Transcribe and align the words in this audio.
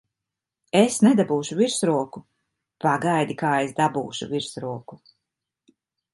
Es 0.77 0.95
nedabūšu 1.07 1.57
virsroku! 1.59 2.21
Pagaidi, 2.87 3.37
kā 3.43 3.53
es 3.67 3.77
dabūšu 3.83 4.31
virsroku! 4.35 5.01